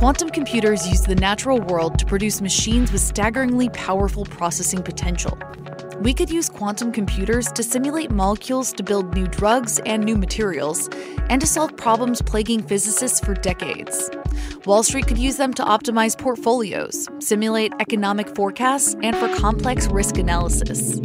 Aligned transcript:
Quantum 0.00 0.30
computers 0.30 0.88
use 0.88 1.02
the 1.02 1.14
natural 1.14 1.60
world 1.60 1.98
to 1.98 2.06
produce 2.06 2.40
machines 2.40 2.90
with 2.90 3.02
staggeringly 3.02 3.68
powerful 3.68 4.24
processing 4.24 4.82
potential. 4.82 5.38
We 6.00 6.14
could 6.14 6.30
use 6.30 6.48
quantum 6.48 6.90
computers 6.90 7.52
to 7.52 7.62
simulate 7.62 8.10
molecules 8.10 8.72
to 8.72 8.82
build 8.82 9.12
new 9.12 9.26
drugs 9.26 9.78
and 9.80 10.02
new 10.02 10.16
materials, 10.16 10.88
and 11.28 11.38
to 11.42 11.46
solve 11.46 11.76
problems 11.76 12.22
plaguing 12.22 12.62
physicists 12.62 13.20
for 13.20 13.34
decades. 13.34 14.10
Wall 14.64 14.82
Street 14.82 15.06
could 15.06 15.18
use 15.18 15.36
them 15.36 15.52
to 15.52 15.62
optimize 15.62 16.16
portfolios, 16.16 17.06
simulate 17.18 17.74
economic 17.78 18.34
forecasts, 18.34 18.96
and 19.02 19.14
for 19.16 19.28
complex 19.36 19.86
risk 19.88 20.16
analysis. 20.16 20.98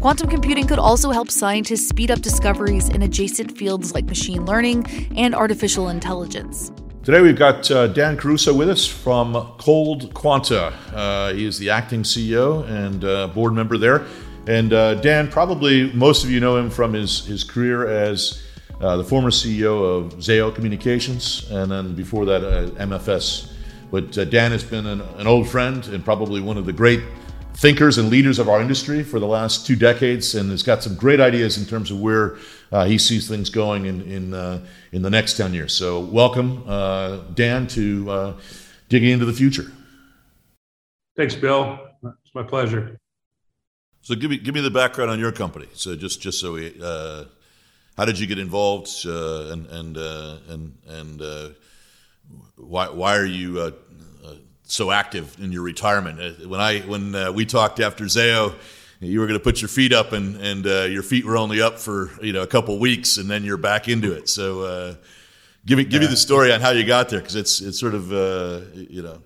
Quantum 0.00 0.28
computing 0.28 0.66
could 0.66 0.80
also 0.80 1.12
help 1.12 1.30
scientists 1.30 1.88
speed 1.88 2.10
up 2.10 2.22
discoveries 2.22 2.88
in 2.88 3.02
adjacent 3.02 3.56
fields 3.56 3.94
like 3.94 4.06
machine 4.06 4.44
learning 4.46 4.84
and 5.16 5.32
artificial 5.32 5.90
intelligence. 5.90 6.72
Today 7.04 7.20
we've 7.20 7.36
got 7.36 7.68
uh, 7.68 7.88
Dan 7.88 8.16
Caruso 8.16 8.54
with 8.54 8.70
us 8.70 8.86
from 8.86 9.34
Cold 9.58 10.14
Quanta. 10.14 10.66
Uh, 10.94 11.32
he 11.32 11.44
is 11.44 11.58
the 11.58 11.68
acting 11.68 12.04
CEO 12.04 12.64
and 12.68 13.04
uh, 13.04 13.26
board 13.26 13.54
member 13.54 13.76
there. 13.76 14.06
And 14.46 14.72
uh, 14.72 14.94
Dan, 14.94 15.28
probably 15.28 15.92
most 15.94 16.22
of 16.22 16.30
you 16.30 16.38
know 16.38 16.56
him 16.56 16.70
from 16.70 16.92
his, 16.92 17.26
his 17.26 17.42
career 17.42 17.88
as 17.88 18.44
uh, 18.80 18.96
the 18.98 19.02
former 19.02 19.30
CEO 19.30 19.82
of 19.82 20.14
Zayo 20.18 20.54
Communications, 20.54 21.50
and 21.50 21.72
then 21.72 21.96
before 21.96 22.24
that, 22.24 22.44
uh, 22.44 22.70
MFS. 22.76 23.50
But 23.90 24.12
Dan 24.30 24.52
has 24.52 24.62
been 24.62 24.86
an, 24.86 25.00
an 25.00 25.26
old 25.26 25.48
friend 25.48 25.84
and 25.88 26.04
probably 26.04 26.40
one 26.40 26.56
of 26.56 26.66
the 26.66 26.72
great 26.72 27.02
thinkers 27.54 27.98
and 27.98 28.08
leaders 28.08 28.38
of 28.38 28.48
our 28.48 28.60
industry 28.60 29.02
for 29.02 29.20
the 29.20 29.26
last 29.26 29.66
two 29.66 29.76
decades, 29.76 30.34
and 30.34 30.50
has 30.50 30.62
got 30.62 30.82
some 30.82 30.94
great 30.94 31.20
ideas 31.20 31.58
in 31.58 31.64
terms 31.66 31.90
of 31.90 32.00
where 32.00 32.36
uh, 32.70 32.84
he 32.84 32.98
sees 32.98 33.28
things 33.28 33.50
going 33.50 33.86
in 33.86 34.02
in, 34.02 34.34
uh, 34.34 34.64
in 34.92 35.02
the 35.02 35.10
next 35.10 35.36
ten 35.36 35.54
years. 35.54 35.74
So, 35.74 36.00
welcome, 36.00 36.64
uh, 36.66 37.18
Dan, 37.34 37.66
to 37.68 38.10
uh, 38.10 38.32
digging 38.88 39.10
into 39.10 39.24
the 39.24 39.32
future. 39.32 39.70
Thanks, 41.16 41.34
Bill. 41.34 41.78
It's 42.02 42.34
my 42.34 42.42
pleasure. 42.42 42.98
So, 44.00 44.14
give 44.14 44.30
me 44.30 44.38
give 44.38 44.54
me 44.54 44.60
the 44.60 44.70
background 44.70 45.10
on 45.10 45.20
your 45.20 45.32
company. 45.32 45.68
So, 45.74 45.94
just 45.94 46.20
just 46.20 46.40
so 46.40 46.54
we, 46.54 46.80
uh, 46.82 47.24
how 47.96 48.04
did 48.04 48.18
you 48.18 48.26
get 48.26 48.38
involved, 48.38 48.88
uh, 49.06 49.52
and 49.52 49.66
and 49.66 49.96
and 50.48 50.78
and 50.88 51.54
why 52.56 52.88
why 52.88 53.16
are 53.16 53.26
you 53.26 53.72
so 54.64 54.90
active 54.90 55.36
in 55.40 55.52
your 55.52 55.62
retirement. 55.62 56.20
Uh, 56.20 56.48
when 56.48 56.60
I 56.60 56.80
when 56.80 57.14
uh, 57.14 57.32
we 57.32 57.44
talked 57.44 57.80
after 57.80 58.04
Zayo, 58.04 58.54
you 59.00 59.20
were 59.20 59.26
going 59.26 59.38
to 59.38 59.42
put 59.42 59.60
your 59.60 59.68
feet 59.68 59.92
up, 59.92 60.12
and 60.12 60.36
and 60.36 60.66
uh, 60.66 60.82
your 60.82 61.02
feet 61.02 61.24
were 61.24 61.36
only 61.36 61.60
up 61.60 61.78
for 61.78 62.10
you 62.22 62.32
know 62.32 62.42
a 62.42 62.46
couple 62.46 62.78
weeks, 62.78 63.18
and 63.18 63.30
then 63.30 63.44
you're 63.44 63.56
back 63.56 63.88
into 63.88 64.12
it. 64.12 64.28
So 64.28 64.62
uh, 64.62 64.94
give 65.66 65.78
me 65.78 65.84
give 65.84 66.02
yeah. 66.02 66.08
me 66.08 66.10
the 66.10 66.16
story 66.16 66.52
on 66.52 66.60
how 66.60 66.70
you 66.70 66.84
got 66.86 67.08
there, 67.08 67.20
because 67.20 67.36
it's 67.36 67.60
it's 67.60 67.78
sort 67.78 67.94
of 67.94 68.12
uh, 68.12 68.60
you 68.74 69.02
know. 69.02 69.22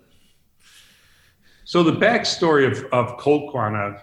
So 1.63 1.83
the 1.83 1.93
backstory 1.93 2.69
of 2.69 2.85
of 2.91 3.17
Cold 3.17 3.51
Quanta, 3.51 4.01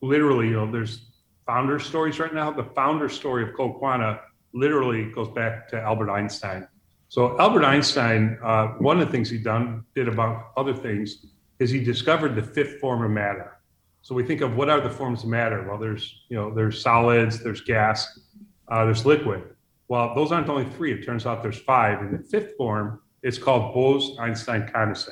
literally, 0.00 0.48
you 0.48 0.54
know, 0.54 0.70
there's 0.70 1.06
founder 1.46 1.78
stories 1.78 2.18
right 2.18 2.34
now. 2.34 2.50
The 2.50 2.64
founder 2.64 3.08
story 3.08 3.48
of 3.48 3.54
Cold 3.54 3.76
Quanta 3.76 4.20
literally 4.52 5.10
goes 5.12 5.28
back 5.28 5.68
to 5.68 5.80
Albert 5.80 6.10
Einstein 6.10 6.66
so 7.08 7.38
Albert 7.38 7.64
Einstein, 7.64 8.38
uh, 8.42 8.68
one 8.78 9.00
of 9.00 9.06
the 9.06 9.12
things 9.12 9.30
he 9.30 9.38
done 9.38 9.84
did 9.94 10.08
about 10.08 10.52
other 10.56 10.74
things 10.74 11.26
is 11.58 11.70
he 11.70 11.82
discovered 11.82 12.34
the 12.34 12.42
fifth 12.42 12.80
form 12.80 13.02
of 13.02 13.10
matter. 13.10 13.58
So 14.02 14.14
we 14.14 14.24
think 14.24 14.40
of 14.40 14.56
what 14.56 14.68
are 14.68 14.80
the 14.80 14.90
forms 14.90 15.22
of 15.22 15.28
matter? 15.28 15.66
Well, 15.68 15.78
there's 15.78 16.24
you 16.28 16.36
know 16.36 16.54
there's 16.54 16.80
solids, 16.80 17.42
there's 17.42 17.60
gas, 17.60 18.20
uh, 18.68 18.84
there's 18.84 19.06
liquid. 19.06 19.42
Well, 19.88 20.14
those 20.14 20.32
aren't 20.32 20.48
only 20.48 20.64
three. 20.64 20.92
It 20.92 21.04
turns 21.04 21.26
out 21.26 21.42
there's 21.42 21.58
five. 21.58 22.00
And 22.00 22.16
the 22.16 22.22
fifth 22.22 22.56
form 22.56 23.00
is 23.22 23.38
called 23.38 23.72
Bose-Einstein 23.72 24.68
condensate. 24.68 25.10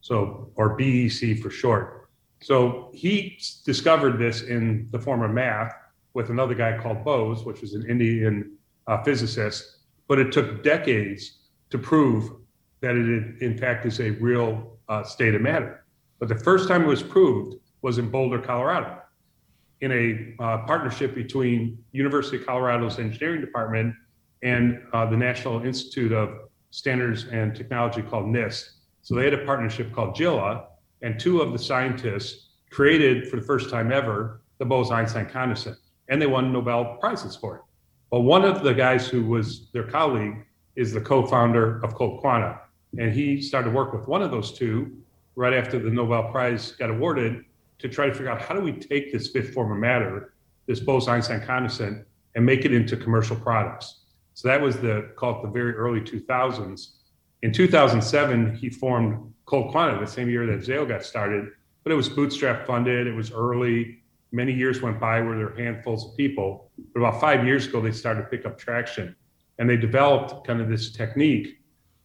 So 0.00 0.50
or 0.56 0.76
BEC 0.76 1.38
for 1.42 1.50
short. 1.50 2.08
So 2.40 2.90
he 2.94 3.38
discovered 3.64 4.18
this 4.18 4.42
in 4.42 4.88
the 4.92 4.98
form 4.98 5.22
of 5.22 5.30
math 5.30 5.74
with 6.14 6.30
another 6.30 6.54
guy 6.54 6.78
called 6.78 7.04
Bose, 7.04 7.44
which 7.44 7.60
was 7.60 7.74
an 7.74 7.88
Indian 7.88 8.56
uh, 8.86 9.02
physicist 9.02 9.77
but 10.08 10.18
it 10.18 10.32
took 10.32 10.64
decades 10.64 11.38
to 11.70 11.78
prove 11.78 12.32
that 12.80 12.96
it, 12.96 13.42
in 13.42 13.56
fact, 13.56 13.86
is 13.86 14.00
a 14.00 14.10
real 14.12 14.78
uh, 14.88 15.04
state 15.04 15.34
of 15.34 15.42
matter. 15.42 15.84
But 16.18 16.28
the 16.28 16.38
first 16.38 16.66
time 16.68 16.82
it 16.82 16.86
was 16.86 17.02
proved 17.02 17.56
was 17.82 17.98
in 17.98 18.10
Boulder, 18.10 18.40
Colorado, 18.40 18.98
in 19.80 19.92
a 19.92 20.42
uh, 20.42 20.58
partnership 20.66 21.14
between 21.14 21.78
University 21.92 22.38
of 22.38 22.46
Colorado's 22.46 22.98
engineering 22.98 23.40
department 23.40 23.94
and 24.42 24.80
uh, 24.92 25.06
the 25.06 25.16
National 25.16 25.64
Institute 25.64 26.12
of 26.12 26.30
Standards 26.70 27.26
and 27.30 27.54
Technology 27.54 28.02
called 28.02 28.26
NIST. 28.26 28.70
So 29.02 29.14
they 29.14 29.24
had 29.24 29.34
a 29.34 29.44
partnership 29.44 29.92
called 29.92 30.16
JILA, 30.16 30.64
and 31.02 31.18
two 31.18 31.40
of 31.40 31.52
the 31.52 31.58
scientists 31.58 32.48
created 32.70 33.28
for 33.28 33.36
the 33.36 33.42
first 33.42 33.70
time 33.70 33.92
ever 33.92 34.42
the 34.58 34.64
Bose-Einstein 34.64 35.26
condensate, 35.26 35.76
and 36.08 36.20
they 36.20 36.26
won 36.26 36.52
Nobel 36.52 36.96
prizes 37.00 37.36
for 37.36 37.56
it. 37.56 37.62
Well, 38.10 38.22
one 38.22 38.44
of 38.44 38.62
the 38.62 38.72
guys 38.72 39.06
who 39.06 39.22
was 39.22 39.68
their 39.72 39.84
colleague 39.84 40.46
is 40.76 40.92
the 40.92 41.00
co-founder 41.00 41.84
of 41.84 41.94
Cold 41.94 42.20
Quanta, 42.20 42.58
and 42.96 43.12
he 43.12 43.42
started 43.42 43.68
to 43.68 43.76
work 43.76 43.92
with 43.92 44.08
one 44.08 44.22
of 44.22 44.30
those 44.30 44.52
two 44.52 44.96
right 45.36 45.52
after 45.52 45.78
the 45.78 45.90
Nobel 45.90 46.30
Prize 46.32 46.72
got 46.72 46.88
awarded 46.88 47.44
to 47.78 47.88
try 47.88 48.06
to 48.06 48.12
figure 48.14 48.30
out 48.30 48.40
how 48.40 48.54
do 48.54 48.62
we 48.62 48.72
take 48.72 49.12
this 49.12 49.28
fifth 49.28 49.52
form 49.52 49.70
of 49.72 49.78
matter, 49.78 50.32
this 50.66 50.80
Bose-Einstein 50.80 51.42
condensate, 51.42 52.02
and 52.34 52.46
make 52.46 52.64
it 52.64 52.72
into 52.72 52.96
commercial 52.96 53.36
products. 53.36 54.00
So 54.32 54.48
that 54.48 54.60
was 54.60 54.76
the 54.76 55.10
called 55.16 55.44
the 55.44 55.48
very 55.48 55.74
early 55.74 56.00
2000s. 56.00 56.92
In 57.42 57.52
2007, 57.52 58.56
he 58.56 58.70
formed 58.70 59.34
Cold 59.44 59.70
Quanta 59.70 60.00
the 60.00 60.10
same 60.10 60.30
year 60.30 60.46
that 60.46 60.66
Zayo 60.66 60.88
got 60.88 61.04
started, 61.04 61.50
but 61.84 61.92
it 61.92 61.96
was 61.96 62.08
bootstrap 62.08 62.66
funded. 62.66 63.06
It 63.06 63.14
was 63.14 63.32
early 63.32 63.98
many 64.32 64.52
years 64.52 64.82
went 64.82 65.00
by 65.00 65.20
where 65.20 65.36
there 65.36 65.46
were 65.46 65.56
handfuls 65.56 66.10
of 66.10 66.16
people. 66.16 66.70
But 66.94 67.00
about 67.00 67.20
five 67.20 67.46
years 67.46 67.66
ago, 67.66 67.80
they 67.80 67.92
started 67.92 68.22
to 68.22 68.28
pick 68.28 68.46
up 68.46 68.58
traction. 68.58 69.16
And 69.58 69.68
they 69.68 69.76
developed 69.76 70.46
kind 70.46 70.60
of 70.60 70.68
this 70.68 70.92
technique 70.92 71.60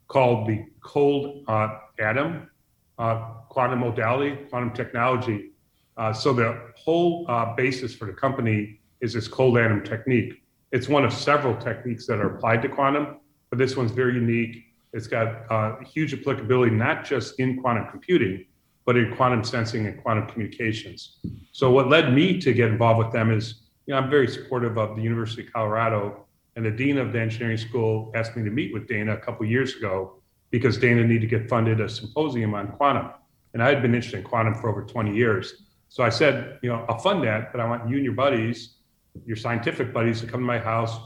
called 0.07 0.47
the 0.47 0.66
cold 0.81 1.44
uh, 1.47 1.79
atom 2.00 2.50
uh, 2.97 3.16
quantum 3.50 3.79
modality, 3.79 4.35
quantum 4.50 4.73
technology. 4.73 5.51
Uh, 5.97 6.13
so 6.13 6.34
the 6.34 6.59
whole 6.75 7.25
uh, 7.29 7.53
basis 7.56 7.94
for 7.94 8.06
the 8.06 8.13
company 8.13 8.79
is 9.01 9.13
this 9.13 9.28
cold 9.28 9.57
atom 9.57 9.84
technique. 9.84 10.41
It's 10.72 10.88
one 10.88 11.05
of 11.05 11.13
several 11.13 11.55
techniques 11.55 12.07
that 12.07 12.19
are 12.19 12.35
applied 12.35 12.61
to 12.63 12.69
quantum, 12.69 13.19
but 13.50 13.59
this 13.59 13.75
one's 13.75 13.91
very 13.91 14.16
unique. 14.16 14.66
It's 14.94 15.07
got 15.07 15.51
uh, 15.51 15.78
huge 15.84 16.13
applicability, 16.13 16.72
not 16.75 17.05
just 17.05 17.40
in 17.40 17.61
quantum 17.61 17.88
computing, 17.91 18.45
but 18.85 18.97
in 18.97 19.16
quantum 19.16 19.44
sensing 19.44 19.85
and 19.85 20.01
quantum 20.01 20.27
communications. 20.27 21.19
So 21.51 21.71
what 21.71 21.89
led 21.89 22.13
me 22.13 22.39
to 22.39 22.53
get 22.53 22.69
involved 22.69 22.99
with 22.99 23.11
them 23.13 23.31
is, 23.31 23.61
you 23.85 23.94
know, 23.94 23.99
I'm 23.99 24.09
very 24.09 24.27
supportive 24.27 24.77
of 24.77 24.95
the 24.95 25.01
University 25.01 25.45
of 25.45 25.53
Colorado, 25.53 26.25
and 26.55 26.66
the 26.66 26.71
dean 26.71 26.97
of 26.97 27.13
the 27.13 27.19
engineering 27.19 27.57
school 27.57 28.11
asked 28.16 28.35
me 28.35 28.43
to 28.43 28.49
meet 28.49 28.73
with 28.73 28.88
Dana 28.88 29.13
a 29.13 29.17
couple 29.17 29.45
years 29.45 29.75
ago 29.75 30.22
because 30.51 30.77
Dana 30.77 31.03
needed 31.03 31.22
to 31.22 31.27
get 31.27 31.49
funded 31.49 31.81
a 31.81 31.89
symposium 31.89 32.53
on 32.53 32.67
quantum, 32.73 33.11
and 33.53 33.63
I 33.63 33.69
had 33.69 33.81
been 33.81 33.95
interested 33.95 34.19
in 34.19 34.23
quantum 34.23 34.53
for 34.55 34.69
over 34.69 34.83
20 34.83 35.16
years. 35.16 35.63
So 35.89 36.03
I 36.03 36.09
said, 36.09 36.59
you 36.61 36.69
know, 36.69 36.85
I'll 36.89 36.99
fund 36.99 37.23
that, 37.23 37.51
but 37.51 37.61
I 37.61 37.67
want 37.67 37.89
you 37.89 37.95
and 37.97 38.05
your 38.05 38.13
buddies, 38.13 38.77
your 39.25 39.35
scientific 39.35 39.93
buddies, 39.93 40.22
to 40.22 40.27
come 40.27 40.39
to 40.39 40.45
my 40.45 40.59
house. 40.59 40.97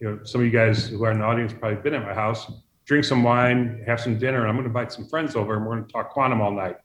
You 0.00 0.10
know, 0.10 0.24
some 0.24 0.40
of 0.40 0.46
you 0.46 0.52
guys 0.52 0.88
who 0.88 1.02
are 1.04 1.12
in 1.12 1.18
the 1.18 1.24
audience 1.24 1.52
probably 1.52 1.80
been 1.80 1.94
at 1.94 2.02
my 2.02 2.14
house. 2.14 2.50
Drink 2.84 3.04
some 3.04 3.22
wine, 3.22 3.82
have 3.86 4.00
some 4.00 4.18
dinner, 4.18 4.40
and 4.40 4.48
I'm 4.48 4.56
going 4.56 4.64
to 4.64 4.68
invite 4.68 4.92
some 4.92 5.08
friends 5.08 5.34
over, 5.34 5.56
and 5.56 5.64
we're 5.64 5.76
going 5.76 5.86
to 5.86 5.92
talk 5.92 6.10
quantum 6.10 6.42
all 6.42 6.50
night. 6.52 6.76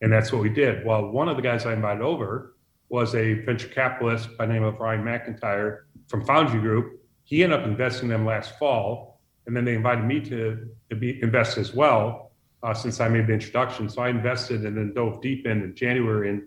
And 0.00 0.12
that's 0.12 0.32
what 0.32 0.42
we 0.42 0.48
did. 0.48 0.84
Well, 0.84 1.10
one 1.10 1.28
of 1.28 1.36
the 1.36 1.42
guys 1.42 1.66
I 1.66 1.72
invited 1.72 2.02
over 2.02 2.54
was 2.88 3.14
a 3.14 3.34
venture 3.44 3.68
capitalist 3.68 4.36
by 4.38 4.46
name 4.46 4.62
of 4.62 4.78
Ryan 4.78 5.04
McIntyre 5.04 5.80
from 6.08 6.24
Foundry 6.24 6.60
Group. 6.60 7.00
He 7.24 7.44
ended 7.44 7.60
up 7.60 7.66
investing 7.66 8.08
them 8.08 8.24
last 8.24 8.58
fall, 8.58 9.20
and 9.46 9.56
then 9.56 9.64
they 9.64 9.74
invited 9.74 10.04
me 10.04 10.20
to, 10.20 10.68
to 10.88 10.96
be 10.96 11.20
invest 11.22 11.58
as 11.58 11.74
well 11.74 12.32
uh, 12.62 12.74
since 12.74 13.00
I 13.00 13.08
made 13.08 13.26
the 13.26 13.32
introduction. 13.32 13.88
So 13.88 14.02
I 14.02 14.08
invested 14.08 14.64
and 14.64 14.76
then 14.76 14.94
dove 14.94 15.20
deep 15.20 15.46
in 15.46 15.62
in 15.62 15.74
January 15.74 16.30
and 16.30 16.42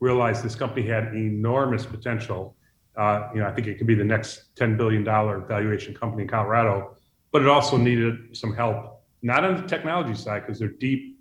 realized 0.00 0.44
this 0.44 0.54
company 0.54 0.86
had 0.86 1.14
enormous 1.14 1.86
potential. 1.86 2.56
Uh, 2.96 3.28
you 3.34 3.40
know, 3.40 3.46
I 3.46 3.52
think 3.52 3.66
it 3.66 3.78
could 3.78 3.86
be 3.86 3.94
the 3.94 4.04
next 4.04 4.54
$10 4.56 4.76
billion 4.76 5.04
valuation 5.04 5.94
company 5.94 6.22
in 6.22 6.28
Colorado, 6.28 6.96
but 7.30 7.42
it 7.42 7.48
also 7.48 7.76
needed 7.76 8.36
some 8.36 8.54
help, 8.54 9.02
not 9.22 9.44
on 9.44 9.60
the 9.60 9.66
technology 9.68 10.14
side, 10.14 10.46
because 10.46 10.58
they're 10.58 10.68
deep, 10.68 11.18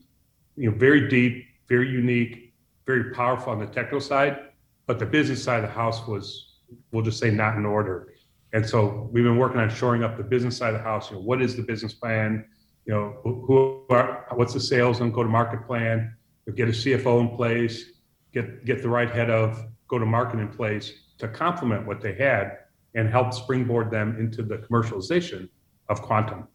you 0.56 0.72
know, 0.72 0.78
very 0.78 1.10
deep, 1.10 1.46
very 1.68 1.90
unique, 1.90 2.54
very 2.86 3.12
powerful 3.12 3.52
on 3.52 3.60
the 3.60 3.66
technical 3.66 4.00
side, 4.00 4.40
but 4.86 5.00
the 5.00 5.06
business 5.06 5.44
side 5.44 5.64
of 5.64 5.70
the 5.70 5.76
house 5.76 6.08
was, 6.08 6.60
we'll 6.92 7.04
just 7.04 7.20
say, 7.20 7.32
not 7.32 7.56
in 7.58 7.66
order. 7.66 8.14
And 8.54 8.66
so 8.66 9.10
we've 9.12 9.24
been 9.24 9.38
working 9.38 9.60
on 9.60 9.70
shoring 9.70 10.04
up 10.04 10.18
the 10.18 10.24
business 10.24 10.58
side 10.58 10.74
of 10.74 10.80
the 10.80 10.84
house. 10.84 11.10
You 11.10 11.18
know, 11.18 11.24
what 11.24 11.42
is 11.42 11.56
the 11.56 11.64
business 11.64 11.94
plan? 11.94 12.46
You 12.86 12.94
know, 12.94 13.20
who 13.24 13.84
are, 13.90 14.28
what's 14.34 14.54
the 14.54 14.60
sales 14.60 15.02
and 15.02 15.14
go-to-market 15.14 15.66
plan? 15.66 16.16
Get 16.56 16.70
a 16.70 16.72
CFO 16.72 17.22
in 17.22 17.36
place, 17.36 17.94
get 18.32 18.64
get 18.66 18.84
the 18.84 18.90
right 18.90 19.10
head 19.10 19.32
of 19.32 19.66
go-to-market 19.88 20.40
in 20.40 20.48
place 20.50 20.94
to 21.18 21.28
complement 21.28 21.88
what 21.88 22.02
they 22.02 22.14
had 22.14 22.60
and 22.94 23.10
help 23.10 23.34
springboard 23.34 23.90
them 23.90 24.16
into 24.20 24.44
the 24.44 24.58
commercialization 24.58 25.50
of 25.90 26.02
quantum. 26.04 26.48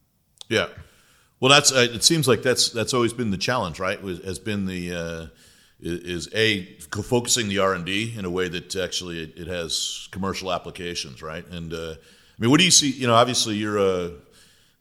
Yeah. 0.48 0.68
Well, 1.40 1.50
that's 1.50 1.72
uh, 1.72 1.88
it. 1.90 2.04
Seems 2.04 2.28
like 2.28 2.42
that's 2.42 2.68
that's 2.68 2.92
always 2.92 3.14
been 3.14 3.30
the 3.30 3.38
challenge, 3.38 3.80
right? 3.80 3.98
Has 3.98 4.38
been 4.38 4.66
the 4.66 4.94
uh, 4.94 5.26
is 5.80 6.28
a 6.34 6.66
focusing 6.76 7.48
the 7.48 7.58
R 7.58 7.72
and 7.72 7.86
D 7.86 8.12
in 8.16 8.26
a 8.26 8.30
way 8.30 8.48
that 8.48 8.76
actually 8.76 9.22
it, 9.22 9.38
it, 9.38 9.46
has 9.46 10.06
commercial 10.10 10.52
applications, 10.52 11.22
right? 11.22 11.46
And 11.48 11.72
uh, 11.72 11.94
I 11.94 11.96
mean, 12.38 12.50
what 12.50 12.58
do 12.58 12.64
you 12.64 12.70
see? 12.70 12.90
You 12.90 13.06
know, 13.06 13.14
obviously 13.14 13.54
you're 13.54 13.78
uh, 13.78 14.10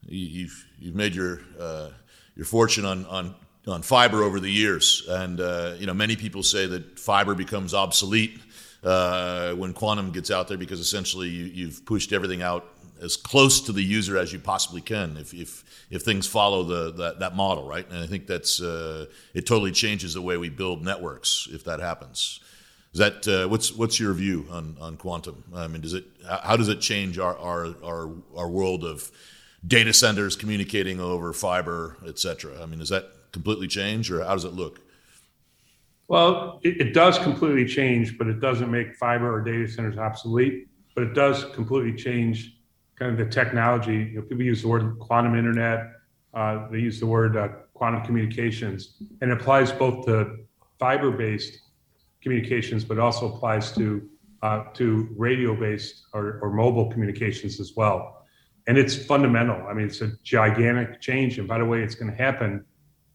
you've 0.05 0.67
you've 0.79 0.95
made 0.95 1.15
your 1.15 1.39
uh, 1.57 1.91
your 2.35 2.45
fortune 2.45 2.83
on 2.83 3.05
on 3.05 3.35
on 3.65 3.81
fiber 3.81 4.21
over 4.21 4.41
the 4.41 4.51
years, 4.51 5.05
and 5.07 5.39
uh, 5.39 5.75
you 5.77 5.85
know 5.85 5.93
many 5.93 6.17
people 6.17 6.43
say 6.43 6.65
that 6.67 6.99
fiber 6.99 7.35
becomes 7.35 7.73
obsolete 7.73 8.37
when 8.81 9.71
quantum 9.71 10.11
gets 10.11 10.29
out 10.29 10.49
there 10.49 10.57
because 10.57 10.81
essentially 10.81 11.29
you, 11.29 11.45
you've 11.45 11.85
pushed 11.85 12.11
everything 12.11 12.41
out 12.41 12.67
as 13.01 13.17
close 13.17 13.61
to 13.61 13.71
the 13.71 13.83
user 13.83 14.17
as 14.17 14.33
you 14.33 14.39
possibly 14.39 14.81
can 14.81 15.17
if 15.17 15.33
if, 15.33 15.63
if 15.89 16.01
things 16.03 16.27
follow 16.27 16.63
the 16.63 16.91
that, 16.93 17.19
that 17.19 17.35
model 17.35 17.67
right? 17.67 17.89
And 17.89 17.99
I 18.03 18.07
think 18.07 18.27
that's 18.27 18.61
uh, 18.61 19.05
it 19.33 19.45
totally 19.45 19.71
changes 19.71 20.13
the 20.13 20.21
way 20.21 20.37
we 20.37 20.49
build 20.49 20.83
networks 20.83 21.47
if 21.51 21.63
that 21.65 21.79
happens. 21.79 22.39
Is 22.93 22.99
that 22.99 23.27
uh, 23.27 23.47
what's 23.47 23.73
what's 23.73 23.99
your 23.99 24.13
view 24.13 24.47
on, 24.49 24.75
on 24.79 24.97
quantum? 24.97 25.43
I 25.55 25.67
mean 25.67 25.81
does 25.81 25.93
it 25.93 26.05
how 26.27 26.57
does 26.57 26.69
it 26.69 26.81
change 26.81 27.19
our 27.19 27.37
our 27.37 27.75
our, 27.83 28.11
our 28.35 28.49
world 28.49 28.83
of 28.83 29.11
data 29.65 29.93
centers 29.93 30.35
communicating 30.35 31.01
over 31.01 31.33
fiber 31.33 31.97
etc 32.07 32.63
I 32.63 32.65
mean 32.65 32.79
does 32.79 32.89
that 32.89 33.11
completely 33.31 33.67
change 33.67 34.11
or 34.11 34.23
how 34.23 34.33
does 34.33 34.45
it 34.45 34.53
look? 34.53 34.81
Well, 36.07 36.59
it, 36.63 36.81
it, 36.81 36.93
does 36.93 37.19
completely 37.19 37.65
change, 37.65 38.17
but 38.17 38.25
it 38.25 38.39
doesn't 38.39 38.71
make 38.71 38.95
fiber 38.95 39.31
or 39.31 39.41
data 39.41 39.67
centers 39.67 39.97
obsolete. 39.97 40.67
But 40.95 41.03
it 41.03 41.13
does 41.13 41.45
completely 41.53 41.93
change 41.93 42.58
kind 42.99 43.11
of 43.11 43.17
the 43.17 43.31
technology. 43.31 44.11
You 44.11 44.15
know, 44.15 44.21
people 44.23 44.43
use 44.43 44.61
the 44.61 44.67
word 44.67 44.99
quantum 44.99 45.35
internet. 45.35 45.91
Uh, 46.33 46.67
they 46.69 46.79
use 46.79 46.99
the 46.99 47.07
word 47.07 47.37
uh, 47.37 47.47
quantum 47.73 48.03
communications, 48.03 49.01
and 49.21 49.31
it 49.31 49.41
applies 49.41 49.71
both 49.71 50.05
to 50.05 50.37
fiber-based 50.77 51.57
communications, 52.21 52.83
but 52.83 52.99
also 52.99 53.33
applies 53.33 53.71
to 53.71 54.07
uh, 54.41 54.63
to 54.73 55.09
radio-based 55.17 56.05
or, 56.13 56.39
or 56.41 56.51
mobile 56.51 56.89
communications 56.91 57.59
as 57.59 57.73
well. 57.75 58.25
And 58.67 58.77
it's 58.77 58.95
fundamental. 58.95 59.65
I 59.67 59.73
mean, 59.73 59.87
it's 59.87 60.01
a 60.01 60.11
gigantic 60.23 61.01
change. 61.01 61.39
And 61.39 61.47
by 61.47 61.57
the 61.57 61.65
way, 61.65 61.81
it's 61.81 61.95
going 61.95 62.11
to 62.11 62.17
happen 62.17 62.63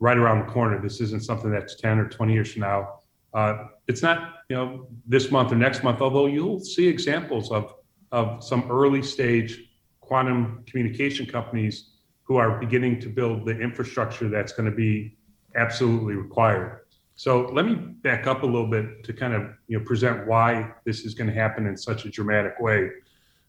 right 0.01 0.19
around 0.19 0.47
the 0.47 0.53
corner. 0.53 0.83
This 0.83 1.01
isn't 1.01 1.23
something 1.23 1.51
that's 1.51 1.77
10 1.77 1.99
or 1.99 2.09
20 2.09 2.33
years 2.33 2.53
from 2.53 2.63
now. 2.63 3.01
Uh, 3.33 3.69
it's 3.89 4.03
not, 4.03 4.35
you 4.51 4.57
know, 4.57 4.89
this 5.07 5.31
month 5.31 5.53
or 5.53 5.57
next 5.57 5.83
month, 5.83 6.01
although 6.01 6.27
you'll 6.27 6.61
see 6.61 6.87
examples 6.87 7.51
of, 7.51 7.75
of 8.13 8.45
some 8.45 8.71
early 8.71 9.03
stage 9.03 9.71
quantum 10.07 10.65
communication 10.67 11.27
companies 11.27 11.91
who 12.23 12.37
are 12.37 12.59
beginning 12.59 13.01
to 13.01 13.09
build 13.09 13.45
the 13.45 13.59
infrastructure 13.59 14.29
that's 14.29 14.53
going 14.53 14.69
to 14.69 14.77
be 14.77 15.17
absolutely 15.57 16.15
required. 16.15 16.81
So 17.17 17.49
let 17.53 17.65
me 17.65 17.75
back 17.75 18.27
up 18.27 18.43
a 18.43 18.47
little 18.47 18.67
bit 18.67 19.05
to 19.05 19.13
kind 19.13 19.35
of 19.35 19.43
you 19.69 19.79
know 19.79 19.85
present 19.85 20.27
why 20.27 20.73
this 20.85 21.05
is 21.05 21.15
going 21.15 21.29
to 21.29 21.35
happen 21.35 21.67
in 21.67 21.77
such 21.77 22.05
a 22.05 22.11
dramatic 22.11 22.59
way. 22.61 22.91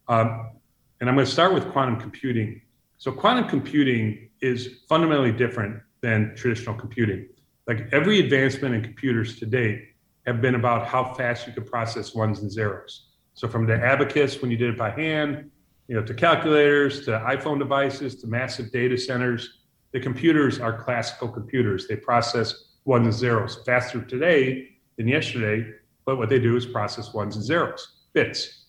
Um, 0.08 0.52
and 1.00 1.10
I'm 1.10 1.16
going 1.16 1.26
to 1.26 1.32
start 1.32 1.54
with 1.54 1.70
quantum 1.72 2.00
computing. 2.00 2.62
So 2.98 3.12
quantum 3.12 3.50
computing 3.50 4.30
is 4.42 4.82
fundamentally 4.88 5.32
different 5.32 5.82
than 6.02 6.36
traditional 6.36 6.76
computing. 6.76 7.28
Like 7.68 7.90
every 7.92 8.20
advancement 8.20 8.76
in 8.76 8.84
computers 8.84 9.40
to 9.40 9.46
date 9.46 9.96
have 10.28 10.42
been 10.42 10.56
about 10.56 10.88
how 10.88 11.14
fast 11.16 11.48
you 11.48 11.54
could 11.54 11.66
process 11.66 12.14
ones 12.14 12.40
and 12.42 12.52
zeros. 12.52 13.08
So 13.34 13.48
from 13.48 13.66
the 13.66 13.74
abacus 13.74 14.42
when 14.42 14.52
you 14.52 14.58
did 14.58 14.70
it 14.70 14.78
by 14.78 14.92
hand, 14.92 15.50
you 15.88 15.96
know, 15.96 16.04
to 16.04 16.14
calculators, 16.14 17.06
to 17.06 17.12
iPhone 17.12 17.60
devices, 17.60 18.16
to 18.22 18.28
massive 18.28 18.72
data 18.72 18.98
centers, 18.98 19.60
the 19.92 20.00
computers 20.00 20.60
are 20.60 20.82
classical 20.84 21.28
computers. 21.28 21.88
They 21.88 21.96
process 21.96 22.74
ones 22.86 23.06
and 23.06 23.14
zeros 23.14 23.64
faster 23.66 24.02
today 24.02 24.70
than 24.98 25.08
yesterday, 25.08 25.70
but 26.06 26.18
what 26.18 26.30
they 26.30 26.40
do 26.40 26.56
is 26.56 26.66
process 26.66 27.14
ones 27.14 27.36
and 27.36 27.46
zeros, 27.46 28.02
bits. 28.14 28.66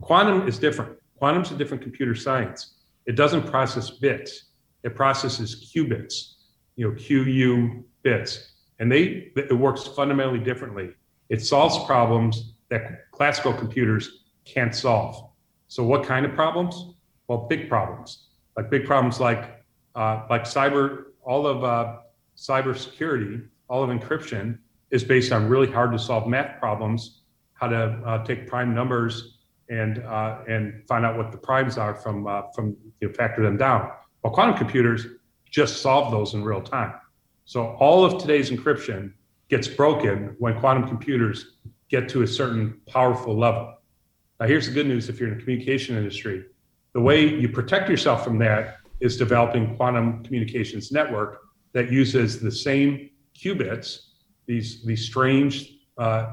Quantum 0.00 0.48
is 0.48 0.58
different. 0.58 0.96
Quantum's 1.16 1.50
a 1.50 1.56
different 1.56 1.82
computer 1.82 2.14
science. 2.14 2.74
It 3.06 3.16
doesn't 3.16 3.46
process 3.46 3.90
bits. 3.90 4.44
It 4.82 4.94
processes 4.94 5.72
qubits 5.74 6.34
you 6.76 6.88
know, 6.88 6.96
QU 6.96 7.84
bits. 8.02 8.52
And 8.78 8.90
they 8.90 9.30
it 9.36 9.56
works 9.56 9.86
fundamentally 9.86 10.38
differently. 10.38 10.90
It 11.28 11.42
solves 11.42 11.84
problems 11.84 12.54
that 12.70 13.10
classical 13.10 13.52
computers 13.52 14.24
can't 14.46 14.74
solve. 14.74 15.29
So 15.70 15.84
what 15.84 16.02
kind 16.02 16.26
of 16.26 16.34
problems? 16.34 16.94
Well, 17.28 17.46
big 17.48 17.68
problems, 17.68 18.30
like 18.56 18.70
big 18.70 18.86
problems 18.86 19.20
like 19.20 19.64
uh, 19.94 20.26
like 20.28 20.42
cyber, 20.42 21.04
all 21.22 21.46
of 21.46 21.62
uh, 21.62 21.98
cybersecurity, 22.36 23.46
all 23.68 23.84
of 23.84 23.90
encryption 23.90 24.58
is 24.90 25.04
based 25.04 25.30
on 25.30 25.48
really 25.48 25.70
hard 25.70 25.92
to 25.92 25.98
solve 25.98 26.26
math 26.26 26.58
problems, 26.58 27.20
how 27.52 27.68
to 27.68 27.82
uh, 28.04 28.24
take 28.24 28.48
prime 28.48 28.74
numbers 28.74 29.38
and 29.68 29.98
uh, 29.98 30.38
and 30.48 30.82
find 30.88 31.06
out 31.06 31.16
what 31.16 31.30
the 31.30 31.38
primes 31.38 31.78
are 31.78 31.94
from 31.94 32.26
uh, 32.26 32.42
from 32.52 32.76
you 33.00 33.06
know, 33.06 33.14
factor 33.14 33.40
them 33.40 33.56
down. 33.56 33.92
Well, 34.24 34.32
quantum 34.32 34.56
computers 34.56 35.06
just 35.48 35.82
solve 35.82 36.10
those 36.10 36.34
in 36.34 36.42
real 36.42 36.62
time. 36.62 36.94
So 37.44 37.76
all 37.78 38.04
of 38.04 38.20
today's 38.20 38.50
encryption 38.50 39.12
gets 39.48 39.68
broken 39.68 40.34
when 40.40 40.58
quantum 40.58 40.88
computers 40.88 41.58
get 41.88 42.08
to 42.08 42.22
a 42.22 42.26
certain 42.26 42.80
powerful 42.88 43.38
level. 43.38 43.76
Now, 44.40 44.46
here's 44.46 44.66
the 44.66 44.72
good 44.72 44.86
news 44.86 45.10
if 45.10 45.20
you're 45.20 45.28
in 45.28 45.36
the 45.36 45.42
communication 45.42 45.96
industry 45.96 46.46
the 46.92 47.00
way 47.00 47.24
you 47.24 47.48
protect 47.48 47.88
yourself 47.88 48.24
from 48.24 48.38
that 48.38 48.78
is 49.00 49.16
developing 49.16 49.76
quantum 49.76 50.24
communications 50.24 50.90
network 50.90 51.40
that 51.72 51.92
uses 51.92 52.40
the 52.40 52.50
same 52.50 53.10
qubits, 53.34 54.06
these, 54.46 54.84
these 54.84 55.04
strange 55.04 55.74
uh, 55.98 56.32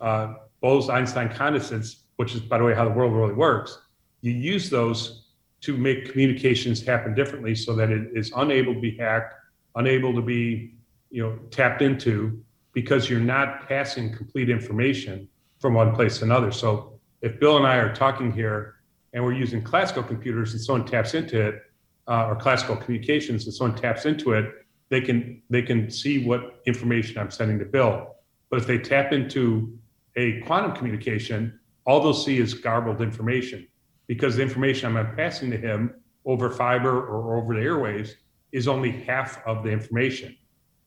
uh, 0.00 0.34
Bose-Einstein 0.60 1.30
condensates, 1.30 2.02
which 2.16 2.34
is, 2.34 2.40
by 2.40 2.58
the 2.58 2.64
way, 2.64 2.74
how 2.74 2.84
the 2.84 2.90
world 2.90 3.14
really 3.14 3.32
works. 3.32 3.78
You 4.20 4.32
use 4.32 4.68
those 4.68 5.28
to 5.62 5.76
make 5.76 6.12
communications 6.12 6.84
happen 6.84 7.14
differently 7.14 7.54
so 7.54 7.74
that 7.74 7.90
it 7.90 8.10
is 8.14 8.32
unable 8.36 8.74
to 8.74 8.80
be 8.80 8.96
hacked, 8.96 9.34
unable 9.76 10.14
to 10.14 10.20
be, 10.20 10.74
you 11.10 11.22
know, 11.22 11.38
tapped 11.50 11.80
into 11.80 12.42
because 12.74 13.08
you're 13.08 13.18
not 13.18 13.66
passing 13.66 14.14
complete 14.14 14.50
information 14.50 15.26
from 15.58 15.72
one 15.72 15.94
place 15.94 16.18
to 16.18 16.24
another. 16.24 16.52
So 16.52 16.95
if 17.26 17.40
Bill 17.40 17.56
and 17.56 17.66
I 17.66 17.76
are 17.76 17.92
talking 17.92 18.30
here 18.30 18.76
and 19.12 19.24
we're 19.24 19.32
using 19.32 19.60
classical 19.60 20.04
computers 20.04 20.52
and 20.52 20.62
someone 20.62 20.86
taps 20.86 21.12
into 21.14 21.40
it, 21.40 21.62
uh, 22.08 22.26
or 22.26 22.36
classical 22.36 22.76
communications 22.76 23.46
and 23.46 23.52
someone 23.52 23.76
taps 23.76 24.06
into 24.06 24.32
it, 24.32 24.46
they 24.90 25.00
can 25.00 25.42
they 25.50 25.60
can 25.60 25.90
see 25.90 26.24
what 26.24 26.60
information 26.66 27.18
I'm 27.18 27.32
sending 27.32 27.58
to 27.58 27.64
Bill. 27.64 28.14
But 28.48 28.60
if 28.60 28.66
they 28.68 28.78
tap 28.78 29.12
into 29.12 29.76
a 30.14 30.40
quantum 30.42 30.72
communication, 30.72 31.58
all 31.84 32.00
they'll 32.00 32.14
see 32.14 32.38
is 32.38 32.54
garbled 32.54 33.00
information 33.02 33.66
because 34.06 34.36
the 34.36 34.42
information 34.42 34.96
I'm 34.96 35.16
passing 35.16 35.50
to 35.50 35.56
him 35.56 35.96
over 36.24 36.48
fiber 36.48 37.08
or 37.08 37.38
over 37.38 37.54
the 37.54 37.60
airways 37.60 38.16
is 38.52 38.68
only 38.68 38.92
half 38.92 39.44
of 39.44 39.64
the 39.64 39.70
information. 39.70 40.36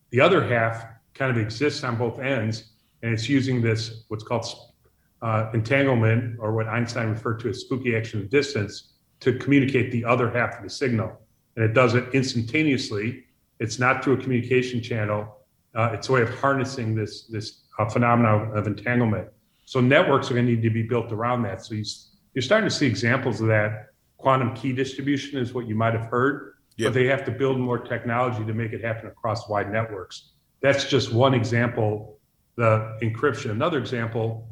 The 0.08 0.22
other 0.22 0.42
half 0.42 0.86
kind 1.12 1.30
of 1.30 1.36
exists 1.36 1.84
on 1.84 1.96
both 1.96 2.18
ends, 2.18 2.72
and 3.02 3.12
it's 3.12 3.28
using 3.28 3.60
this 3.60 4.04
what's 4.08 4.24
called 4.24 4.46
uh, 5.22 5.50
entanglement, 5.52 6.36
or 6.40 6.52
what 6.52 6.66
Einstein 6.66 7.08
referred 7.08 7.40
to 7.40 7.48
as 7.48 7.60
spooky 7.60 7.96
action 7.96 8.20
of 8.20 8.30
distance, 8.30 8.94
to 9.20 9.34
communicate 9.34 9.92
the 9.92 10.04
other 10.04 10.30
half 10.30 10.56
of 10.56 10.64
the 10.64 10.70
signal. 10.70 11.20
And 11.56 11.64
it 11.64 11.74
does 11.74 11.94
it 11.94 12.04
instantaneously. 12.14 13.24
It's 13.58 13.78
not 13.78 14.02
through 14.02 14.14
a 14.14 14.16
communication 14.16 14.82
channel. 14.82 15.36
Uh, 15.74 15.90
it's 15.92 16.08
a 16.08 16.12
way 16.12 16.22
of 16.22 16.30
harnessing 16.38 16.94
this 16.94 17.24
this 17.26 17.64
uh, 17.78 17.88
phenomenon 17.88 18.56
of 18.56 18.66
entanglement. 18.66 19.28
So 19.66 19.80
networks 19.80 20.30
are 20.30 20.34
going 20.34 20.46
to 20.46 20.52
need 20.52 20.62
to 20.62 20.70
be 20.70 20.82
built 20.82 21.12
around 21.12 21.42
that. 21.42 21.64
So 21.64 21.74
you 21.74 21.84
you're 22.34 22.42
starting 22.42 22.68
to 22.68 22.74
see 22.74 22.86
examples 22.86 23.40
of 23.40 23.48
that. 23.48 23.88
Quantum 24.16 24.54
key 24.54 24.72
distribution 24.72 25.38
is 25.38 25.52
what 25.52 25.66
you 25.66 25.74
might 25.74 25.94
have 25.94 26.06
heard, 26.06 26.54
yep. 26.76 26.88
but 26.88 26.94
they 26.94 27.06
have 27.06 27.24
to 27.24 27.30
build 27.30 27.58
more 27.58 27.78
technology 27.78 28.44
to 28.44 28.54
make 28.54 28.72
it 28.72 28.82
happen 28.82 29.06
across 29.08 29.48
wide 29.48 29.70
networks. 29.70 30.32
That's 30.60 30.84
just 30.84 31.12
one 31.12 31.34
example. 31.34 32.18
The 32.56 32.98
encryption. 33.02 33.50
Another 33.52 33.78
example 33.78 34.49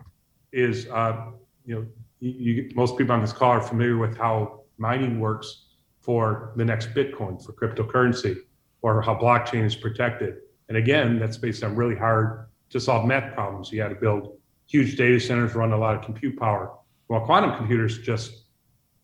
is, 0.53 0.87
uh, 0.89 1.27
you 1.65 1.75
know, 1.75 1.87
you, 2.21 2.71
most 2.75 2.97
people 2.97 3.15
on 3.15 3.21
this 3.21 3.33
call 3.33 3.51
are 3.51 3.61
familiar 3.61 3.97
with 3.97 4.17
how 4.17 4.63
mining 4.79 5.21
works 5.21 5.67
for 6.01 6.53
the 6.57 6.65
next 6.65 6.95
Bitcoin 6.95 7.43
for 7.45 7.53
cryptocurrency, 7.53 8.37
or 8.83 9.03
how 9.03 9.15
blockchain 9.15 9.65
is 9.65 9.77
protected. 9.77 10.37
And 10.69 10.77
again, 10.77 11.19
that's 11.19 11.37
based 11.37 11.63
on 11.63 11.77
really 11.77 11.97
hard 11.97 12.49
to 12.71 12.81
solve 12.81 13.07
math 13.07 13.35
problems. 13.35 13.71
You 13.73 13.79
got 13.79 13.89
to 13.89 13.95
build 13.95 14.39
huge 14.67 14.97
data 14.97 15.19
centers, 15.21 15.55
run 15.55 15.73
a 15.73 15.79
lot 15.79 15.97
of 15.97 16.03
compute 16.03 16.39
power. 16.39 16.75
Well, 17.09 17.21
quantum 17.21 17.57
computers 17.57 17.99
just 17.99 18.45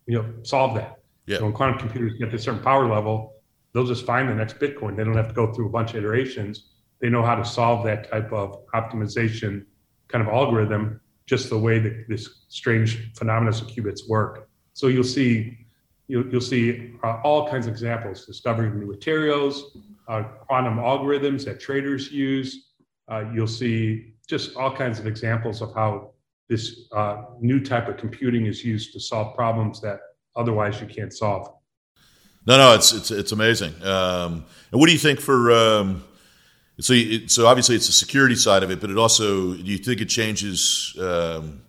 you 0.06 0.18
know 0.18 0.32
solve 0.42 0.74
that. 0.76 1.00
Yeah. 1.26 1.38
So 1.38 1.44
when 1.44 1.52
quantum 1.54 1.78
computers 1.78 2.12
get 2.18 2.30
to 2.30 2.36
a 2.36 2.38
certain 2.38 2.62
power 2.62 2.86
level, 2.86 3.34
they'll 3.72 3.86
just 3.86 4.04
find 4.04 4.28
the 4.28 4.34
next 4.34 4.58
Bitcoin. 4.58 4.96
They 4.96 5.04
don't 5.04 5.16
have 5.16 5.28
to 5.28 5.34
go 5.34 5.52
through 5.52 5.66
a 5.66 5.70
bunch 5.70 5.90
of 5.90 5.96
iterations. 5.96 6.70
They 7.00 7.08
know 7.08 7.22
how 7.22 7.34
to 7.34 7.44
solve 7.44 7.84
that 7.84 8.10
type 8.10 8.32
of 8.32 8.66
optimization 8.74 9.64
kind 10.08 10.26
of 10.26 10.32
algorithm, 10.32 11.00
just 11.26 11.48
the 11.48 11.58
way 11.58 11.78
that 11.78 12.06
this 12.08 12.44
strange 12.48 13.12
phenomena 13.14 13.50
of 13.50 13.66
qubits 13.68 14.08
work. 14.08 14.48
So 14.72 14.88
you'll 14.88 15.04
see 15.04 15.58
you'll, 16.08 16.26
you'll 16.28 16.40
see 16.40 16.92
uh, 17.02 17.20
all 17.24 17.48
kinds 17.48 17.66
of 17.66 17.72
examples 17.72 18.26
discovering 18.26 18.78
new 18.78 18.86
materials, 18.86 19.76
uh, 20.08 20.22
quantum 20.46 20.76
algorithms 20.76 21.44
that 21.46 21.60
traders 21.60 22.12
use. 22.12 22.72
Uh, 23.08 23.24
you'll 23.32 23.46
see 23.46 24.14
just 24.26 24.56
all 24.56 24.74
kinds 24.74 24.98
of 24.98 25.06
examples 25.06 25.62
of 25.62 25.74
how 25.74 26.10
this 26.48 26.88
uh, 26.92 27.22
new 27.40 27.60
type 27.60 27.88
of 27.88 27.96
computing 27.96 28.46
is 28.46 28.64
used 28.64 28.92
to 28.92 29.00
solve 29.00 29.34
problems 29.34 29.80
that 29.80 30.00
otherwise 30.36 30.80
you 30.80 30.86
can't 30.86 31.12
solve. 31.12 31.48
No, 32.46 32.58
no, 32.58 32.74
it's 32.74 32.92
it's 32.92 33.10
it's 33.10 33.32
amazing. 33.32 33.72
Um, 33.82 34.44
and 34.70 34.78
what 34.78 34.86
do 34.86 34.92
you 34.92 34.98
think 34.98 35.20
for? 35.20 35.50
Um, 35.52 36.04
so, 36.80 36.94
so 37.26 37.46
obviously 37.46 37.76
it's 37.76 37.86
the 37.86 37.92
security 37.92 38.34
side 38.34 38.62
of 38.62 38.70
it, 38.70 38.80
but 38.80 38.90
it 38.90 38.98
also 38.98 39.54
do 39.54 39.62
you 39.62 39.78
think 39.78 40.00
it 40.00 40.08
changes? 40.08 40.96
Um, 41.00 41.62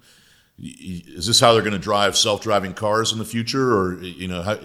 is 0.57 1.27
this 1.27 1.39
how 1.39 1.53
they're 1.53 1.61
going 1.61 1.73
to 1.73 1.79
drive 1.79 2.15
self-driving 2.15 2.73
cars 2.73 3.11
in 3.11 3.19
the 3.19 3.25
future, 3.25 3.77
or 3.77 4.01
you 4.01 4.27
know, 4.27 4.41
how, 4.41 4.55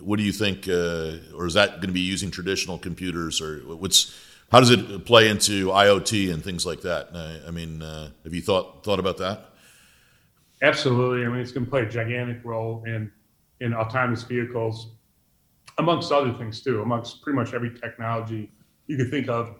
what 0.00 0.16
do 0.16 0.22
you 0.22 0.32
think? 0.32 0.68
Uh, 0.68 1.16
or 1.36 1.46
is 1.46 1.54
that 1.54 1.76
going 1.76 1.88
to 1.88 1.92
be 1.92 2.00
using 2.00 2.30
traditional 2.30 2.78
computers, 2.78 3.40
or 3.40 3.58
what's 3.58 4.16
how 4.52 4.60
does 4.60 4.70
it 4.70 5.04
play 5.04 5.28
into 5.28 5.68
IoT 5.68 6.32
and 6.32 6.44
things 6.44 6.64
like 6.64 6.82
that? 6.82 7.08
I, 7.14 7.48
I 7.48 7.50
mean, 7.50 7.82
uh, 7.82 8.10
have 8.22 8.32
you 8.32 8.42
thought 8.42 8.84
thought 8.84 9.00
about 9.00 9.18
that? 9.18 9.48
Absolutely. 10.62 11.26
I 11.26 11.28
mean, 11.28 11.40
it's 11.40 11.50
going 11.50 11.64
to 11.64 11.70
play 11.70 11.82
a 11.82 11.88
gigantic 11.88 12.44
role 12.44 12.84
in 12.86 13.10
in 13.60 13.74
autonomous 13.74 14.22
vehicles, 14.22 14.92
amongst 15.78 16.12
other 16.12 16.32
things 16.34 16.62
too. 16.62 16.82
Amongst 16.82 17.20
pretty 17.22 17.36
much 17.36 17.52
every 17.52 17.74
technology 17.74 18.52
you 18.86 18.96
could 18.96 19.10
think 19.10 19.28
of, 19.28 19.56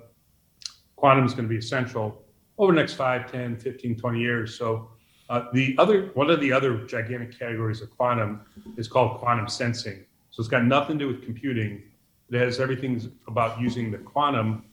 quantum 1.03 1.27
is 1.27 1.35
going 1.35 1.47
to 1.47 1.49
be 1.49 1.59
essential 1.59 2.23
over 2.59 2.73
the 2.73 2.79
next 2.79 2.95
5, 2.95 3.29
10, 3.29 3.57
15, 3.57 3.97
20 3.97 4.21
years. 4.21 4.57
So 4.57 4.89
uh, 5.29 5.47
the 5.53 5.75
other 5.77 6.13
one 6.15 6.31
of 6.31 6.41
the 6.41 6.53
other 6.53 6.77
gigantic 6.87 7.37
categories 7.37 7.81
of 7.83 7.91
quantum 7.91 8.43
is 8.77 8.87
called 8.87 9.19
quantum 9.19 9.49
sensing. 9.49 10.05
So 10.31 10.41
it's 10.41 10.49
got 10.49 10.65
nothing 10.65 11.01
to 11.01 11.07
do 11.07 11.09
with 11.13 11.25
computing. 11.25 11.83
It 12.31 12.39
has 12.39 12.61
everything 12.61 13.13
about 13.27 13.61
using 13.61 13.91
the 13.91 13.99
quantum 13.99 14.65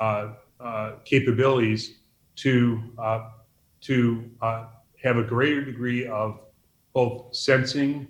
uh, 0.00 0.32
uh, 0.58 0.92
capabilities 1.04 1.98
to 2.36 2.82
uh, 2.98 3.30
to 3.82 4.28
uh, 4.42 4.64
have 5.04 5.18
a 5.18 5.22
greater 5.22 5.64
degree 5.64 6.08
of 6.08 6.40
both 6.94 7.32
sensing 7.32 8.08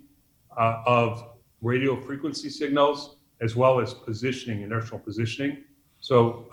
uh, 0.56 0.82
of 0.86 1.28
radio 1.60 2.00
frequency 2.00 2.48
signals 2.48 3.16
as 3.42 3.54
well 3.54 3.80
as 3.80 3.92
positioning, 3.92 4.62
inertial 4.62 4.98
positioning. 4.98 5.58
So 6.00 6.48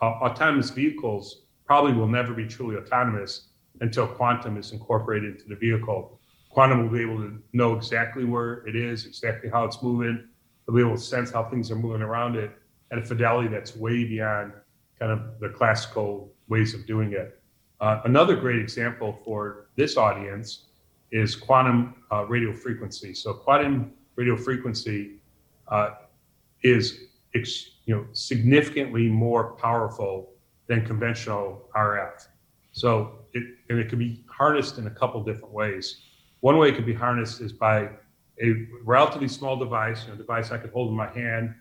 autonomous 0.00 0.70
vehicles 0.70 1.42
probably 1.66 1.92
will 1.92 2.08
never 2.08 2.34
be 2.34 2.46
truly 2.46 2.76
autonomous 2.76 3.48
until 3.80 4.06
quantum 4.06 4.56
is 4.56 4.72
incorporated 4.72 5.32
into 5.32 5.48
the 5.48 5.56
vehicle. 5.56 6.18
Quantum 6.50 6.82
will 6.82 6.90
be 6.90 7.00
able 7.00 7.18
to 7.18 7.42
know 7.52 7.74
exactly 7.74 8.24
where 8.24 8.66
it 8.66 8.76
is, 8.76 9.06
exactly 9.06 9.48
how 9.48 9.64
it's 9.64 9.82
moving. 9.82 10.28
They'll 10.66 10.76
be 10.76 10.82
able 10.82 10.96
to 10.96 11.02
sense 11.02 11.30
how 11.30 11.44
things 11.44 11.70
are 11.70 11.76
moving 11.76 12.02
around 12.02 12.36
it 12.36 12.50
at 12.90 12.98
a 12.98 13.02
fidelity 13.02 13.48
that's 13.48 13.74
way 13.74 14.04
beyond 14.04 14.52
kind 14.98 15.10
of 15.12 15.40
the 15.40 15.48
classical 15.48 16.32
ways 16.48 16.74
of 16.74 16.86
doing 16.86 17.12
it. 17.12 17.40
Uh, 17.80 18.00
another 18.04 18.36
great 18.36 18.60
example 18.60 19.18
for 19.24 19.66
this 19.76 19.96
audience 19.96 20.66
is 21.10 21.34
quantum 21.34 21.94
uh, 22.12 22.24
radio 22.26 22.52
frequency. 22.52 23.14
So 23.14 23.32
quantum 23.32 23.92
radio 24.16 24.36
frequency 24.36 25.22
uh, 25.68 25.90
is 26.62 27.06
ex- 27.34 27.70
you 27.86 27.94
know 27.94 28.06
significantly 28.12 29.08
more 29.08 29.52
powerful 29.56 30.32
than 30.68 30.84
conventional 30.84 31.68
RF. 31.76 32.26
So 32.72 33.18
it, 33.34 33.42
and 33.68 33.78
it 33.78 33.88
can 33.88 33.98
be 33.98 34.24
harnessed 34.28 34.78
in 34.78 34.86
a 34.86 34.90
couple 34.90 35.22
different 35.22 35.52
ways. 35.52 36.02
One 36.40 36.56
way 36.58 36.68
it 36.68 36.76
could 36.76 36.86
be 36.86 36.94
harnessed 36.94 37.40
is 37.40 37.52
by 37.52 37.90
a 38.42 38.66
relatively 38.84 39.28
small 39.28 39.56
device, 39.56 40.04
you 40.04 40.10
know, 40.10 40.16
device 40.16 40.50
I 40.50 40.58
could 40.58 40.70
hold 40.70 40.90
in 40.90 40.96
my 40.96 41.08
hand, 41.08 41.54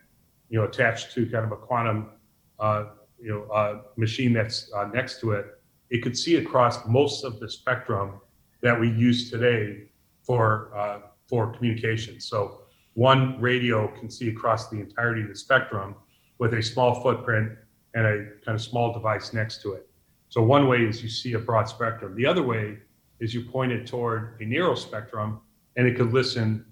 you 0.49 0.59
know, 0.59 0.65
attached 0.65 1.13
to 1.13 1.25
kind 1.25 1.45
of 1.45 1.51
a 1.51 1.57
quantum, 1.57 2.11
uh, 2.59 2.85
you 3.21 3.29
know, 3.29 3.43
uh, 3.53 3.81
machine 3.97 4.33
that's 4.33 4.71
uh, 4.73 4.85
next 4.93 5.19
to 5.21 5.31
it. 5.31 5.45
It 5.89 6.01
could 6.01 6.17
see 6.17 6.37
across 6.37 6.87
most 6.87 7.23
of 7.23 7.39
the 7.39 7.49
spectrum 7.49 8.21
that 8.61 8.79
we 8.79 8.89
use 8.89 9.29
today 9.29 9.89
for 10.23 10.71
uh, 10.75 10.99
for 11.27 11.53
communication. 11.53 12.19
So 12.19 12.61
one 12.93 13.39
radio 13.39 13.87
can 13.99 14.09
see 14.09 14.29
across 14.29 14.69
the 14.69 14.79
entirety 14.79 15.21
of 15.21 15.29
the 15.29 15.35
spectrum 15.35 15.95
with 16.39 16.53
a 16.53 16.61
small 16.61 17.01
footprint 17.01 17.51
and 17.93 18.05
a 18.05 18.25
kind 18.45 18.55
of 18.55 18.61
small 18.61 18.93
device 18.93 19.33
next 19.33 19.61
to 19.61 19.73
it. 19.73 19.87
So 20.29 20.41
one 20.41 20.67
way 20.67 20.79
is 20.79 21.03
you 21.03 21.09
see 21.09 21.33
a 21.33 21.39
broad 21.39 21.67
spectrum. 21.67 22.15
The 22.15 22.25
other 22.25 22.41
way 22.43 22.77
is 23.19 23.33
you 23.33 23.43
point 23.43 23.71
it 23.71 23.85
toward 23.85 24.37
a 24.41 24.45
narrow 24.45 24.75
spectrum 24.75 25.41
and 25.75 25.87
it 25.87 25.95
could 25.95 26.13
listen 26.13 26.65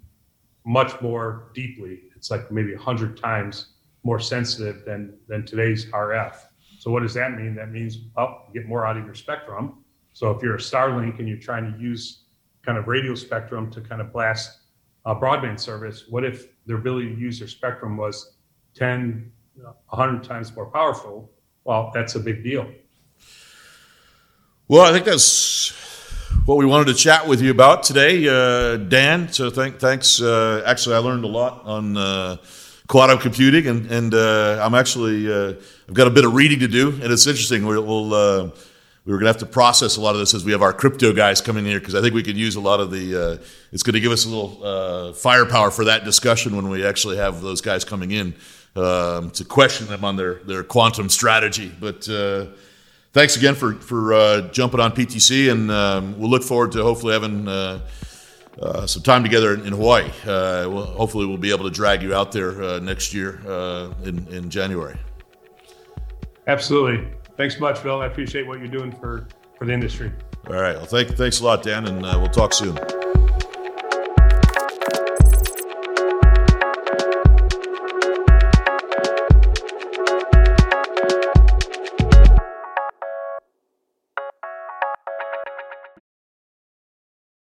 much 0.66 1.00
more 1.02 1.52
deeply. 1.54 2.04
It's 2.16 2.32
like 2.32 2.52
maybe 2.52 2.74
100 2.74 3.18
times 3.18 3.74
more 4.04 4.20
sensitive 4.20 4.86
than, 4.86 5.18
than 5.28 5.46
today's 5.46 5.86
RF. 5.88 6.36
So 6.80 6.92
what 6.92 7.02
does 7.02 7.14
that 7.16 7.34
mean? 7.34 7.56
That 7.56 7.72
means, 7.72 7.98
oh, 8.18 8.44
you 8.48 8.62
get 8.62 8.70
more 8.70 8.86
out 8.86 8.98
of 8.98 9.06
your 9.06 9.16
spectrum. 9.16 9.84
So 10.14 10.32
if 10.32 10.42
you're 10.42 10.56
a 10.56 10.60
Starlink 10.60 11.20
and 11.20 11.28
you're 11.28 11.38
trying 11.38 11.72
to 11.72 11.80
use 11.80 12.24
kind 12.66 12.78
of 12.78 12.88
radio 12.88 13.16
spectrum 13.16 13.70
to 13.72 13.82
kind 13.82 14.02
of 14.02 14.12
blast 14.14 14.60
broadband 15.06 15.60
service, 15.60 16.06
what 16.10 16.24
if 16.24 16.48
their 16.66 16.78
ability 16.78 17.14
to 17.16 17.20
use 17.20 17.40
their 17.40 17.48
spectrum 17.48 17.98
was 17.98 18.36
10, 18.76 19.32
100 19.56 20.24
times 20.24 20.56
more 20.56 20.68
powerful? 20.68 21.32
Well, 21.64 21.92
that's 21.94 22.16
a 22.16 22.20
big 22.20 22.44
deal. 22.44 22.70
Well, 24.68 24.86
I 24.86 24.92
think 24.92 25.06
that's 25.06 25.72
what 26.46 26.58
we 26.58 26.66
wanted 26.66 26.88
to 26.88 26.94
chat 26.94 27.28
with 27.28 27.42
you 27.42 27.52
about 27.52 27.84
today, 27.84 28.28
uh, 28.28 28.78
Dan. 28.78 29.32
So 29.32 29.50
thank, 29.50 29.80
thanks. 29.80 30.22
Uh, 30.22 30.64
actually, 30.66 30.96
I 30.96 31.00
learned 31.00 31.24
a 31.24 31.28
lot 31.28 31.64
on 31.66 31.98
uh, 31.98 32.38
quantum 32.88 33.20
computing, 33.20 33.68
and, 33.68 33.86
and 33.92 34.14
uh, 34.14 34.60
I'm 34.64 34.76
actually 34.76 35.32
uh, 35.32 35.54
I've 35.88 35.94
got 35.94 36.08
a 36.08 36.12
bit 36.12 36.26
of 36.26 36.34
reading 36.34 36.60
to 36.60 36.68
do, 36.68 36.90
and 36.90 37.12
it's 37.12 37.28
interesting. 37.28 37.66
We'll, 37.66 37.84
we'll 37.84 38.14
uh, 38.14 38.50
we 39.06 39.14
are 39.14 39.18
going 39.18 39.26
to 39.26 39.34
have 39.34 39.38
to 39.38 39.46
process 39.46 39.98
a 39.98 40.02
lot 40.02 40.14
of 40.14 40.20
this 40.20 40.34
as 40.34 40.46
we 40.46 40.52
have 40.52 40.62
our 40.62 40.74
crypto 40.74 41.14
guys 41.14 41.42
coming 41.42 41.66
here 41.66 41.80
because 41.80 41.96
I 41.96 42.02
think 42.02 42.14
we 42.14 42.24
could 42.24 42.38
use 42.38 42.56
a 42.56 42.60
lot 42.60 42.80
of 42.80 42.92
the. 42.92 43.40
it's 43.72 43.84
going 43.84 43.94
to 43.94 44.00
give 44.00 44.12
us 44.12 44.26
a 44.26 44.30
little 44.30 45.14
firepower 45.14 45.72
for 45.72 45.86
that 45.86 46.04
discussion 46.04 46.56
when 46.56 46.70
we 46.70 46.86
actually 46.86 47.18
have 47.18 47.42
those 47.42 47.62
guys 47.62 47.84
coming 47.84 48.12
in 48.12 48.36
um, 48.76 49.32
to 49.32 49.44
question 49.44 49.88
them 49.88 50.06
on 50.06 50.16
their 50.16 50.36
their 50.46 50.64
quantum 50.64 51.10
strategy, 51.10 51.72
but 51.80 52.08
thanks 53.14 53.36
again 53.36 53.56
for 53.56 53.74
for 53.76 54.14
uh, 54.14 54.42
jumping 54.50 54.80
on 54.80 54.92
PTC, 54.92 55.52
and 55.52 55.72
um, 55.72 56.20
we'll 56.20 56.30
look 56.30 56.44
forward 56.44 56.72
to 56.74 56.84
hopefully 56.84 57.14
having 57.14 57.48
uh, 57.48 57.86
uh, 58.62 58.86
some 58.86 59.04
time 59.04 59.24
together 59.24 59.54
in, 59.54 59.66
in 59.66 59.74
Hawaii. 59.74 60.10
Uh, 60.24 60.68
we'll, 60.70 60.86
hopefully, 60.86 61.26
we'll 61.26 61.38
be 61.38 61.52
able 61.52 61.66
to 61.66 61.72
drag 61.72 62.02
you 62.02 62.14
out 62.14 62.32
there 62.32 62.62
uh, 62.62 62.80
next 62.80 63.14
year 63.14 63.42
uh, 63.48 63.92
in 64.04 64.28
in 64.28 64.50
January. 64.50 64.98
Absolutely. 66.48 67.08
Thanks 67.40 67.58
much, 67.58 67.80
Phil. 67.80 68.02
I 68.02 68.06
appreciate 68.08 68.46
what 68.46 68.60
you're 68.60 68.68
doing 68.68 68.92
for 68.92 69.26
for 69.58 69.66
the 69.66 69.72
industry. 69.72 70.12
All 70.48 70.56
right. 70.56 70.76
Well, 70.76 70.86
thank, 70.86 71.16
thanks 71.16 71.40
a 71.40 71.46
lot, 71.46 71.64
Dan, 71.64 71.88
and 71.88 72.06
uh, 72.06 72.18
we'll 72.20 72.28
talk 72.28 72.54
soon. 72.54 72.78